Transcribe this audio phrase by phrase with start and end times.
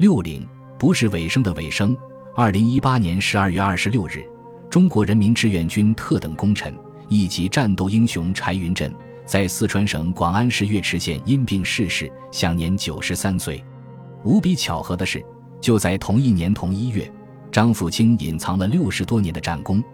[0.00, 0.48] 六零
[0.78, 1.94] 不是尾声的尾声。
[2.34, 4.24] 二零一八年十二月二十六日，
[4.70, 6.74] 中国人民志愿军特等功臣、
[7.10, 8.90] 一级战斗英雄柴云振
[9.26, 13.62] 在四川省广安市岳池县因病逝世，享年九十三岁。
[14.24, 15.22] 无比巧合的是，
[15.60, 17.12] 就在同一年同一月，
[17.52, 19.84] 张富清隐藏了六十多年的战功，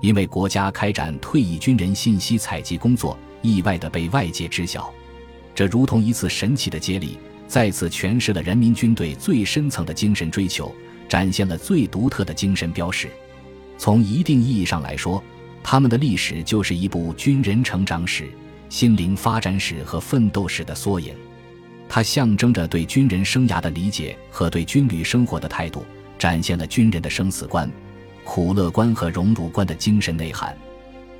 [0.00, 4.88] 因为国家开展退役军人信息采集工作，意外的被外界知晓。
[5.56, 10.74] 这如同一次神奇的接力，再次诠释了人民军队最深层的精神追求，
[11.08, 13.08] 展现了最独特的精神标识。
[13.78, 15.22] 从一定意义上来说，
[15.62, 18.28] 他们的历史就是一部军人成长史、
[18.68, 21.14] 心灵发展史和奋斗史的缩影。
[21.88, 25.84] 它象征着对军人生涯的理解和对军旅生活的态度，
[26.18, 27.70] 展现了军人的生死观、
[28.24, 30.56] 苦乐观和荣辱观的精神内涵。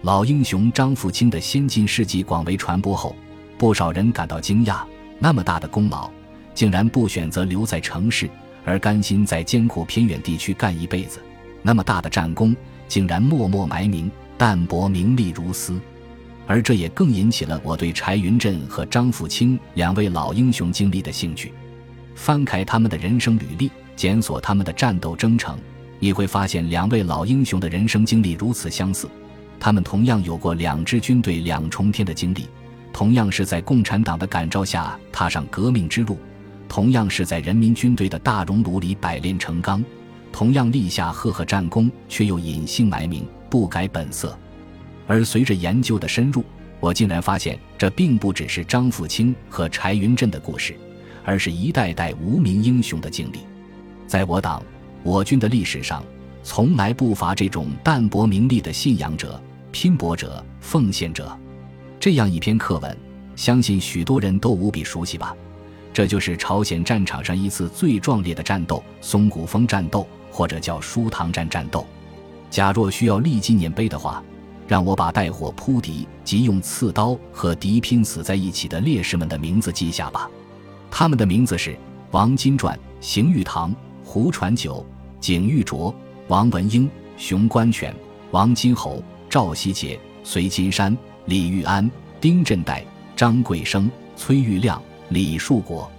[0.02, 3.14] 老英雄张富清的先进事迹广为传播后，
[3.56, 4.83] 不少人感到惊讶：
[5.19, 6.11] 那么大的功劳，
[6.56, 8.28] 竟然不选择留在城市，
[8.64, 11.20] 而甘心在艰苦偏远地区干一辈子；
[11.60, 12.56] 那么大的战功，
[12.89, 15.78] 竟然默默埋名，淡泊名利如斯。
[16.47, 21.53] 而这也更引起了我对柴云振和张富清两位老英雄经历的兴趣。
[22.14, 25.58] 翻开他们的人生履历，检索他们的战斗征程，
[25.98, 29.06] 你会发现两位老英雄的人生经历如此相似。
[29.61, 32.47] 他们同样有过两支军队两重天的经历，
[32.95, 36.19] 同样是在共产党的感召下踏上革命之路，
[36.69, 39.84] 同样是在人民军队的大熔炉里百炼成钢，
[40.33, 44.36] 同样立下赫赫战功，却又隐姓埋名，不改本色。
[45.06, 46.45] 而随着研究的深入，
[46.81, 50.77] 我竟然发现，这并不只是张富清和柴云振的故事，
[51.25, 53.39] 而是一代代无名英雄的经历。
[54.06, 54.62] 在我党、
[55.03, 56.05] 我军的历史上，
[56.42, 61.36] 从来不乏这种淡泊名利的信仰者、拼搏者、奉献者。
[61.98, 62.97] 这样一篇课文，
[63.34, 65.34] 相信许多人都无比熟悉吧？
[65.97, 71.86] 这就是朝鲜战场上一次最壮烈的战斗——松骨峰战斗，或者叫舒塘站战斗。
[72.50, 74.22] 假若需要立纪念碑的话，
[74.69, 80.29] 让我把带火扑敌及用刺刀和敌拼死在一起的烈士们的名字记下吧。
[80.90, 81.74] 他们的名字是
[82.11, 83.74] 王金传、邢玉堂、
[84.05, 84.84] 胡传九、
[85.18, 85.95] 景玉卓、
[86.28, 87.90] 王文英、熊关全、
[88.33, 91.90] 王金侯、赵希杰、隋金山、李玉安、
[92.20, 92.83] 丁振岱、
[93.17, 94.78] 张贵生、崔玉亮、
[95.08, 95.90] 李树国。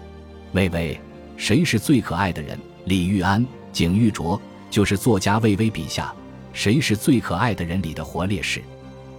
[0.53, 0.99] 魏巍，
[1.35, 2.57] 谁是最可爱的人？
[2.85, 6.13] 李玉安、景玉卓，就是作家魏巍笔下。
[6.53, 8.61] 谁是最可爱的人里的活烈士？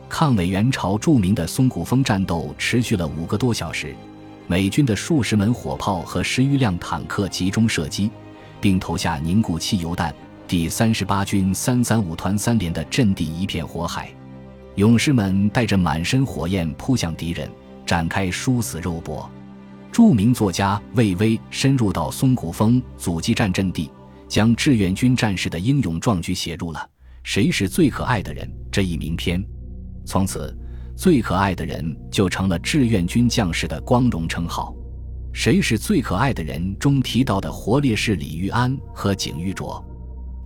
[0.08, 3.94] 抗美援朝著名的松骨峰战斗持续了五个多小时，
[4.46, 8.10] 美军的数十门火炮和十余辆坦克集中射击，
[8.60, 10.14] 并投下凝固汽油弹。
[10.46, 14.10] 第三十八军三三五团三连的阵地一片火海，
[14.76, 17.48] 勇士们带着满身火焰扑向敌人，
[17.84, 19.30] 展开殊死肉搏。
[19.90, 23.90] 著名作家魏巍深入到松骨峰阻击战阵地，
[24.28, 26.90] 将志愿军战士的英勇壮举写入了。
[27.24, 28.48] 谁是最可爱的人？
[28.70, 29.44] 这一名篇，
[30.06, 30.56] 从此，
[30.96, 34.74] 最可爱的人就成了志愿军将士的光荣称号。
[35.32, 36.76] 谁是最可爱的人？
[36.78, 39.84] 中提到的活烈士李玉安和景玉卓，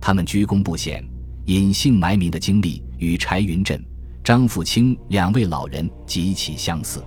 [0.01, 1.03] 他们鞠躬不显、
[1.45, 3.81] 隐姓埋名的经历与柴云振、
[4.23, 7.03] 张富清两位老人极其相似。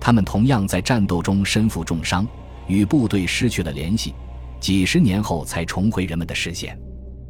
[0.00, 2.26] 他们同样在战斗中身负重伤，
[2.66, 4.14] 与部队失去了联系，
[4.60, 6.78] 几十年后才重回人们的视线。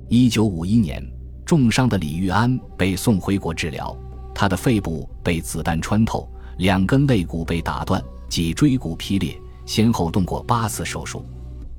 [0.08, 1.02] 一九五一年。
[1.46, 3.96] 重伤的李玉安被送回国治疗，
[4.34, 6.28] 他的肺部被子弹穿透，
[6.58, 11.24] 两根肋骨被打断，脊椎骨劈裂，先后动过八次手术。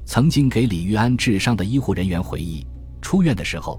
[0.06, 2.66] 曾经给李玉安治伤的医护人员回忆，
[3.02, 3.78] 出院的时候，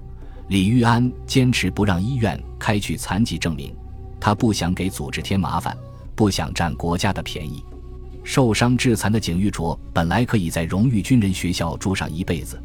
[0.49, 3.75] 李玉安坚持不让医院开具残疾证明，
[4.19, 5.75] 他不想给组织添麻烦，
[6.19, 7.63] 不想占国家的便宜。
[8.25, 12.61] 受伤致残的景玉卓本来可以在荣誉军人学校住上一辈子，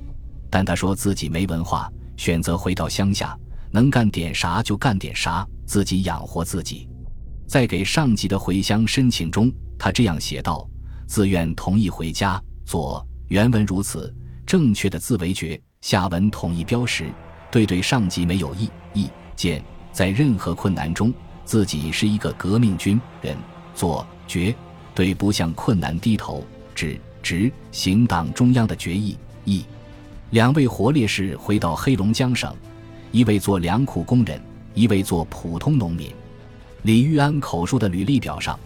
[0.50, 1.88] 但他说自己没文化。
[2.16, 3.38] 选择回到乡下，
[3.70, 6.88] 能干点啥就干点啥，自己养活自己。
[7.47, 10.69] 在给上级的回乡申请中，他这样写道
[11.06, 14.12] ：“自愿同意回家。”左原文如此，
[14.44, 17.08] 正确的字为绝，下文统一标识，
[17.52, 19.62] 对对上级没有意意见，
[19.93, 21.14] 在任何困难中，
[21.44, 23.37] 自己是一个革命军人。
[23.75, 24.55] 左绝
[24.94, 26.44] 对不向困难低头，
[26.75, 29.17] 指执行党中央的决议。
[29.44, 29.65] 意。
[30.31, 32.55] 两位活烈士回到黑龙江省，
[33.12, 34.41] 一位做粮库工人，
[34.75, 36.11] 一位做普通农民。
[36.82, 38.59] 李玉安口述的履历表上，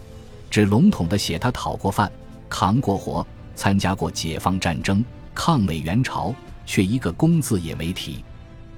[0.49, 2.11] 只笼统地写他讨过饭、
[2.49, 3.25] 扛过活、
[3.55, 5.03] 参加过解放战争、
[5.35, 6.33] 抗美援朝，
[6.65, 8.23] 却一个“工”字也没提。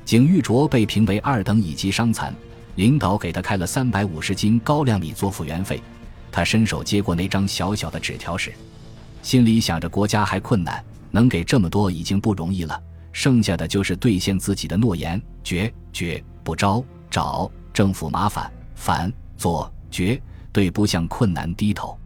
[0.03, 2.35] 景玉卓被评为二等乙级伤残，
[2.75, 5.81] 领导给他开了三百五十斤高粱米做复员费。
[6.31, 8.53] 他伸手接过那张小小的纸条时，
[9.21, 10.83] 心里想着国家还困难。
[11.13, 12.81] 能给这么多已经不容易了，
[13.11, 20.17] 剩下的就是兑现自己的诺言，绝绝不招找政府麻烦，反做绝
[20.53, 21.99] 对不向困难低头。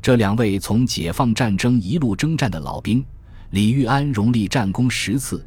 [0.00, 3.04] 这两位从解放战争一路征战的老兵，
[3.50, 5.44] 李玉安荣立战功十次，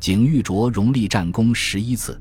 [0.00, 2.20] 景玉卓荣立战功十一次。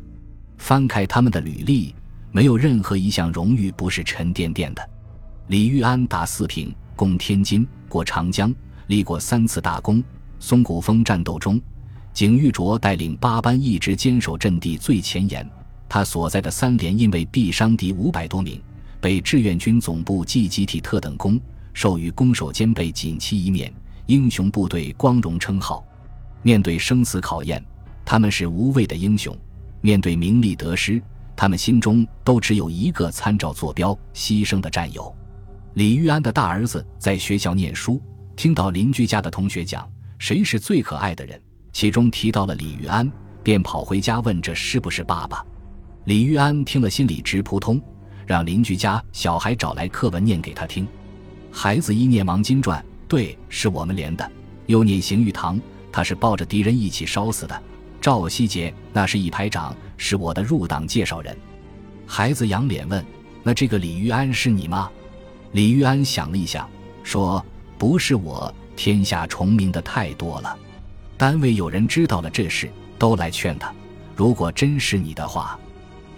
[0.60, 1.96] 翻开他们的履历，
[2.32, 4.90] 没有任何一项荣誉不是沉甸甸的。
[5.48, 8.54] 李玉安打四平，攻天津，过长江，
[8.88, 10.04] 立过三次大功。
[10.42, 11.60] 松骨峰战斗中，
[12.12, 15.50] 景玉卓带领八班一直坚守阵地最前沿。
[15.88, 18.62] 他所在的三连因为毙伤敌五百多名，
[19.00, 21.40] 被志愿军总部记集体特等功，
[21.74, 23.74] 授予攻守兼备锦旗一面，
[24.08, 25.82] 英雄部队光荣称号。
[26.42, 27.64] 面对生死考验，
[28.04, 29.34] 他们是无畏的英雄；
[29.80, 31.02] 面对名利得失，
[31.38, 35.16] 他们心中都只有一个参照坐标、牺牲的战友。
[35.78, 38.02] 李玉安的大儿子在学校念书，
[38.36, 39.88] 听到邻居家的同学讲
[40.18, 41.40] 谁是最可爱的人，
[41.72, 43.08] 其中提到了李玉安，
[43.44, 45.46] 便跑回家问这是不是爸爸。
[46.06, 47.80] 李玉安听了心里直扑通，
[48.26, 50.88] 让邻居家小孩找来课文念给他听。
[51.52, 54.26] 孩子一念《王金传》，对，是我们连的；
[54.66, 55.58] 又念《邢玉堂》，
[55.92, 57.64] 他是抱着敌人一起烧死的。
[58.02, 61.38] 赵希杰那是一排长，是我的入党介绍人。
[62.08, 63.06] 孩子仰脸问
[63.44, 64.90] ：“那这个李玉安是你吗？”
[65.54, 66.70] 李玉安想了一想，
[67.04, 67.44] 说
[67.78, 70.56] ：“不是我，天下重名的太多了。
[71.18, 73.74] 单位有人知道了这事，都来劝他。
[74.16, 75.58] 如果真是你的话，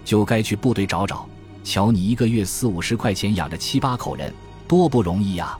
[0.04, 1.26] 就该去部队找找。
[1.62, 4.32] 瞧你一个月四五十块钱养着七八口人，
[4.66, 5.56] 多不容易呀！”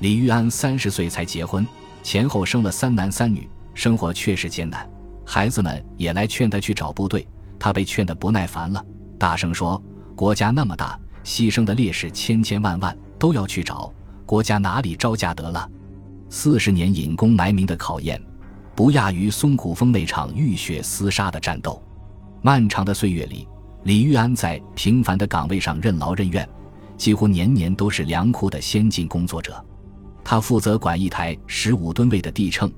[0.00, 1.66] 李玉安三十岁才结婚，
[2.02, 4.88] 前后生了三男三女，生活确实艰难。
[5.24, 7.26] 孩子们也来劝他去找部队，
[7.58, 8.84] 他被劝得不耐烦了，
[9.18, 9.82] 大声说
[10.14, 13.92] ：“国家那么大。”牺牲的烈士千千万万都要去找
[14.24, 15.70] 国家哪里招架得了？
[16.30, 18.18] 四十年隐功埋名的考验，
[18.74, 21.82] 不亚于松骨峰那场浴血厮杀的战斗。
[22.40, 23.46] 漫长的岁月里，
[23.82, 26.48] 李玉安在平凡的岗位上任劳任怨，
[26.96, 29.62] 几乎年年都是粮库的先进工作者。
[30.24, 32.72] 他负责管一台十五吨位的地秤，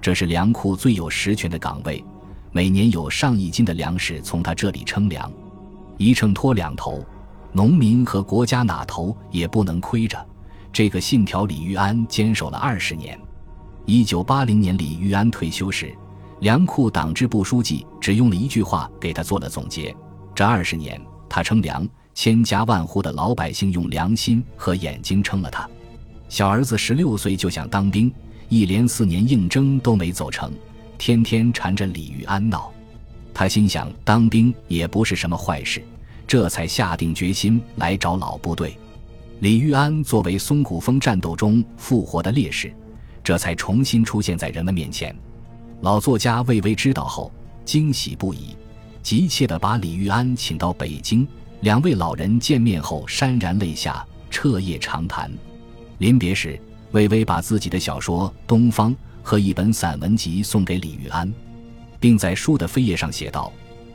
[0.00, 2.04] 这是粮库最有实权的岗位，
[2.50, 5.30] 每年有上亿斤的粮食从他这里称粮，
[5.96, 7.04] 一秤托两头。
[7.56, 10.18] 农民和国家哪头也不能亏着，
[10.72, 13.16] 这个信条李玉安坚守了二十年。
[13.86, 15.96] 一九八零年李玉安退休时，
[16.40, 19.94] 粮库党支部书记只用了一句话给他做了总结：
[20.34, 25.68] 这二十年，他称粮，千家万户的老百姓用良心和眼睛称了他。
[26.28, 28.12] 小儿子十六岁就想当兵，
[28.48, 30.50] 一连四年应征都没走成，
[30.98, 32.72] 天天缠着李玉安闹。
[33.32, 35.80] 他心想，当兵也不是什么坏事。
[36.26, 38.76] 这才下定决心来找老部队。
[39.40, 42.72] 李玉安作为松骨峰战斗中复活的烈士，
[43.22, 45.14] 这才重新出现在人们面前。
[45.80, 47.30] 老作家魏巍知道后
[47.64, 48.56] 惊喜不已，
[49.02, 51.26] 急切地把李玉安请到北京。
[51.60, 55.30] 两位老人见面后潸然泪下，彻夜长谈。
[55.98, 56.60] 临别时，
[56.92, 58.92] 魏巍把自己的小说《东方》
[59.22, 61.32] 和一本散文集送给李玉安，
[61.98, 63.52] 并在书的扉页上写道。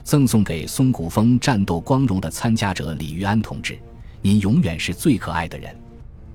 [0.10, 3.78] 赠送给松骨峰战斗光荣的参加者李玉安同志，
[4.24, 5.72] 您永远是最可爱的人。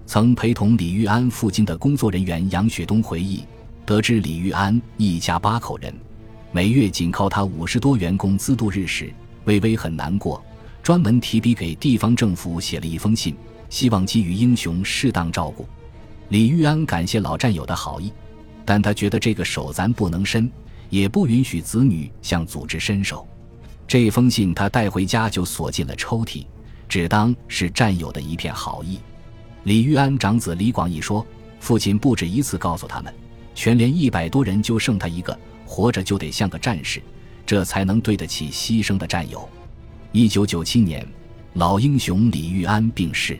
[0.07, 3.43] 曾陪同李玉安赴京的工作人员杨雪东回忆，
[3.85, 5.93] 得知李玉安一家八口人，
[6.53, 9.13] 每月仅靠他五十多元工资度日时，
[9.45, 10.41] 微微很难过，
[10.81, 13.35] 专门提笔给地方政府写了一封信，
[13.71, 15.67] 希望给予英雄适当照顾。
[16.29, 18.13] 李玉安感谢老战友的好意，
[18.65, 20.49] 但他觉得这个手咱不能伸，
[20.91, 23.27] 也不允许子女向组织伸手。
[23.95, 26.45] 这封信他带回家就锁进了抽屉，
[26.89, 28.99] 只当是战友的一片好意。
[29.63, 31.25] 李玉安长子李广义说
[31.61, 33.15] ：“父亲不止一次告诉他们，
[33.55, 37.01] 全连一百多人就剩他一个，活着就得像个战士，
[37.47, 39.49] 这才能对得起牺牲的战友。”
[40.11, 41.07] 一九九七年，
[41.53, 43.39] 老英雄李玉安病逝。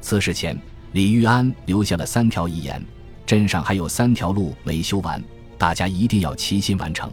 [0.00, 0.60] 辞世前，
[0.90, 2.84] 李玉安留下了三条遗言：
[3.24, 5.22] 镇上还有三条路没修完，
[5.56, 7.08] 大家一定要齐心完成。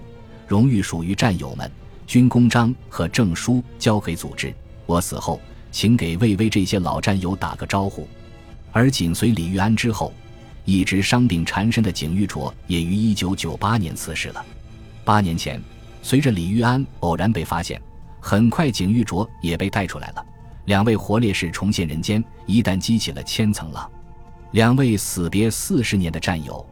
[0.47, 1.71] 荣誉属于战友们。
[2.11, 4.53] 军功章和证书交给组织。
[4.85, 5.39] 我死后，
[5.71, 8.05] 请给魏巍这些老战友打个招呼。
[8.73, 10.13] 而紧随李玉安之后，
[10.65, 14.45] 一直伤病缠身的景玉卓也于一九九八年辞世了。
[15.05, 15.63] 八年前，
[16.03, 17.81] 随着李玉安偶然被发现，
[18.19, 20.25] 很快景玉卓也被带出来了。
[20.65, 23.89] 两位活烈士重现人间，一旦激起了千层浪。
[24.51, 26.67] 两位死别四十年的战友，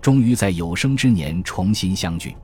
[0.00, 2.36] 终于在有生之年重新相聚。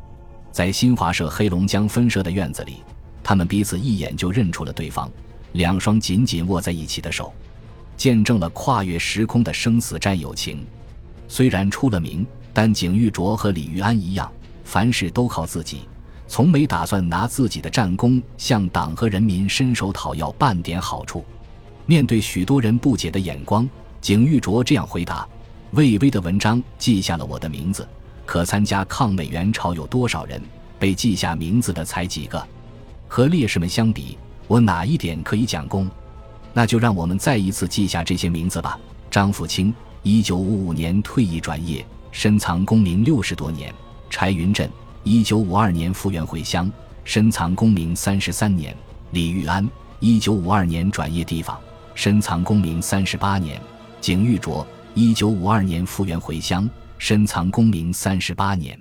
[0.52, 2.82] 在新华社黑龙江分社的院子里，
[3.22, 5.10] 他们彼此一眼就认出了对方，
[5.52, 7.32] 两双紧紧握在一起的手，
[7.96, 10.66] 见证了跨越时空的生死战友情。
[11.28, 14.30] 虽然出了名，但景玉卓和李玉安一样，
[14.64, 15.82] 凡事都靠自己，
[16.26, 21.24] 从没打算拿自己的战功向党和人民伸手讨要半点好处。
[21.86, 23.68] 面对许多人不解的眼光，
[24.00, 25.26] 景玉卓这样回答
[25.72, 27.88] ：“魏巍的文章记下了我的名字，
[28.30, 30.40] 可参加抗美援朝有多少人？
[30.78, 32.40] 被记下名字的才几个？
[33.08, 35.90] 和烈士们相比，我哪一点可以讲功？
[36.52, 38.78] 那就让我们再一次记下这些名字吧。
[39.10, 43.68] 张富清，一九五五年退役转业，深藏功名六十多年；
[44.08, 44.70] 柴云振，
[45.02, 46.70] 一九五二年复员回乡，
[47.02, 48.72] 深藏功名三十三年；
[49.10, 49.68] 李玉安，
[49.98, 51.58] 一九五二年转业地方。
[51.96, 53.60] 深藏功名三十八年，
[54.00, 58.78] 景玉卓，一九五二年复员回乡，深藏功名三十八年。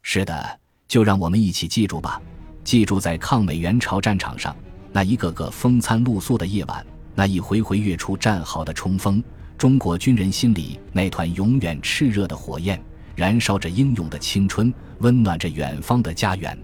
[0.00, 2.22] 是的，就让我们一起记住吧，
[2.62, 4.56] 记住在抗美援朝战场上
[4.92, 6.86] 那一个个风餐露宿的夜晚，
[7.16, 9.20] 那一回回跃出战壕的冲锋，
[9.58, 12.80] 中国军人心里那团永远炽热的火焰，
[13.16, 16.56] 燃烧着英勇的青春，温暖着远方的家园。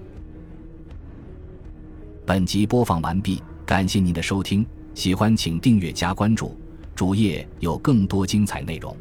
[2.24, 4.64] 本集播放完毕，感谢您的收听。
[4.94, 6.56] 喜欢请订阅加关注，
[6.94, 8.96] 主页有更多精彩内容。